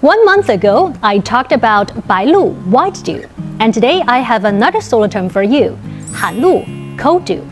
[0.00, 4.80] One month ago, I talked about Bai Lu, white dew, and today I have another
[4.80, 5.76] solar term for you,
[6.12, 7.44] Han Lu, cold dew.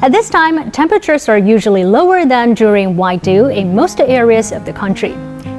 [0.00, 4.64] At this time, temperatures are usually lower than during white dew in most areas of
[4.64, 5.12] the country.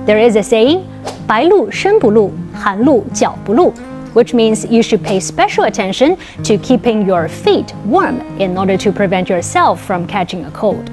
[0.07, 0.89] There is a saying,
[1.27, 3.69] Bai Lu Shen Bu Lu, Han Lu Jiao Bu Lu,
[4.13, 8.91] which means you should pay special attention to keeping your feet warm in order to
[8.91, 10.89] prevent yourself from catching a cold.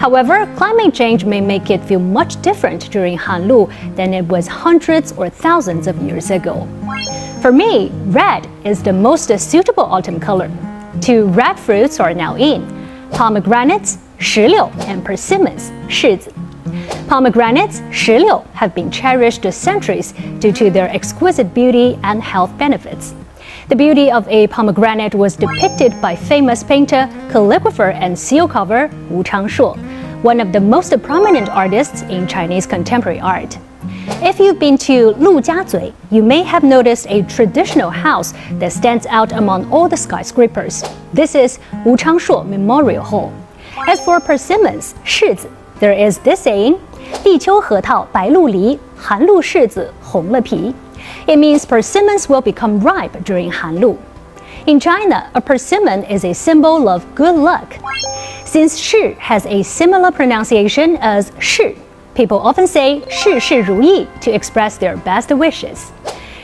[0.00, 5.12] However, climate change may make it feel much different during Hanlu than it was hundreds
[5.12, 6.66] or thousands of years ago.
[7.42, 10.50] For me, red is the most suitable autumn color.
[11.02, 12.64] Two red fruits are now in
[13.12, 16.32] pomegranates, shiliu, and persimmons, shizi.
[17.06, 23.14] Pomegranates, shiliu, have been cherished for centuries due to their exquisite beauty and health benefits.
[23.68, 29.22] The beauty of a pomegranate was depicted by famous painter, calligrapher, and seal carver Wu
[29.22, 29.89] Changshuo
[30.22, 33.56] one of the most prominent artists in Chinese contemporary art.
[34.22, 39.32] If you've been to Lujia you may have noticed a traditional house that stands out
[39.32, 40.84] among all the skyscrapers.
[41.14, 43.32] This is Wu Changshuo Memorial Hall.
[43.88, 45.48] As for persimmons, 柿子,
[45.78, 46.78] there is this saying,
[47.24, 50.74] 立秋核桃白露梨,寒露柿子红了皮.
[51.26, 53.96] It means persimmons will become ripe during Hanlu.
[54.66, 57.80] In China, a persimmon is a symbol of good luck.
[58.50, 61.76] Since shi has a similar pronunciation as shi,
[62.16, 65.92] people often say 柿柿如意 to express their best wishes.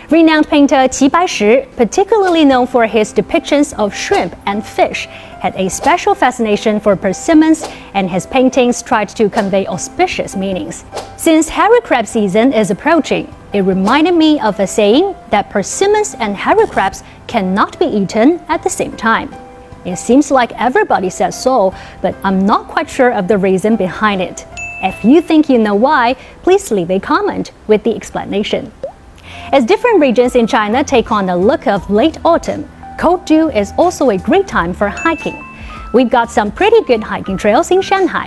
[0.08, 5.06] Renowned painter Qi Baishi, particularly known for his depictions of shrimp and fish,
[5.40, 10.84] had a special fascination for persimmons, and his paintings tried to convey auspicious meanings.
[11.16, 16.36] Since hairy crab season is approaching, it reminded me of a saying that persimmons and
[16.36, 19.34] hairy crabs cannot be eaten at the same time.
[19.86, 24.20] It seems like everybody says so, but I'm not quite sure of the reason behind
[24.20, 24.44] it.
[24.82, 28.72] If you think you know why, please leave a comment with the explanation.
[29.52, 33.72] As different regions in China take on the look of late autumn, cold dew is
[33.78, 35.42] also a great time for hiking.
[35.94, 38.26] We've got some pretty good hiking trails in Shanghai.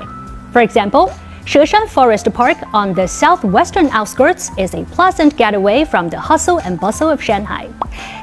[0.53, 1.11] For example,
[1.49, 6.79] Sheshan Forest Park on the southwestern outskirts is a pleasant getaway from the hustle and
[6.79, 7.67] bustle of Shanghai.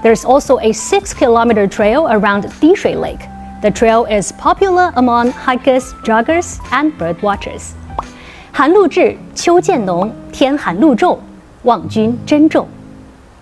[0.05, 3.19] There's also a 6 kilometer trail around Dishui Lake.
[3.63, 7.73] The trail is popular among hikers, joggers, and birdwatchers.
[8.53, 11.19] 寒露至、秋渐浓、天寒露重，
[11.65, 12.69] 望君珍重。